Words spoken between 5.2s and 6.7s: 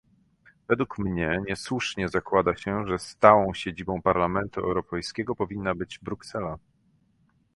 powinna być Bruksela